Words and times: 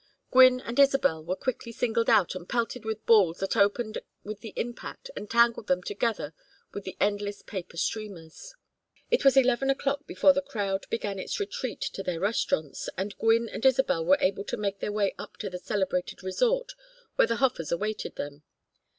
Gwynne 0.31 0.61
and 0.61 0.79
Isabel 0.79 1.23
were 1.23 1.35
quickly 1.35 1.71
singled 1.71 2.09
out 2.09 2.33
and 2.33 2.49
pelted 2.49 2.85
with 2.85 3.05
balls 3.05 3.37
that 3.37 3.55
opened 3.55 3.99
with 4.23 4.39
the 4.39 4.51
impact 4.55 5.11
and 5.15 5.29
tangled 5.29 5.67
them 5.67 5.83
together 5.83 6.33
with 6.73 6.85
the 6.85 6.97
endless 6.99 7.43
paper 7.43 7.77
streamers. 7.77 8.55
It 9.11 9.23
was 9.23 9.37
eleven 9.37 9.69
o'clock 9.69 10.07
before 10.07 10.33
the 10.33 10.41
crowd 10.41 10.87
began 10.89 11.19
its 11.19 11.39
retreat 11.39 11.81
to 11.81 12.01
their 12.01 12.19
restaurants, 12.19 12.89
and 12.97 13.15
Gwynne 13.19 13.47
and 13.47 13.63
Isabel 13.63 14.03
were 14.03 14.17
able 14.21 14.43
to 14.45 14.57
make 14.57 14.79
their 14.79 14.91
way 14.91 15.13
up 15.19 15.37
to 15.37 15.51
the 15.51 15.59
celebrated 15.59 16.23
resort 16.23 16.73
where 17.15 17.27
the 17.27 17.35
Hofers 17.35 17.71
awaited 17.71 18.15
them. 18.15 18.41